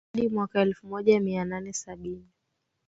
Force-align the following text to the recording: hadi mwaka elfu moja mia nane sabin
hadi 0.13 0.29
mwaka 0.29 0.61
elfu 0.61 0.87
moja 0.87 1.19
mia 1.19 1.45
nane 1.45 1.73
sabin 1.73 2.25